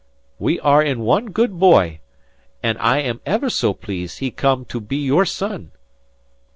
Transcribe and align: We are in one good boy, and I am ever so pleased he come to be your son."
We 0.39 0.59
are 0.61 0.81
in 0.81 1.01
one 1.01 1.27
good 1.27 1.59
boy, 1.59 1.99
and 2.63 2.75
I 2.79 3.01
am 3.01 3.21
ever 3.23 3.51
so 3.51 3.75
pleased 3.75 4.17
he 4.17 4.31
come 4.31 4.65
to 4.65 4.79
be 4.79 4.97
your 4.97 5.25
son." 5.25 5.73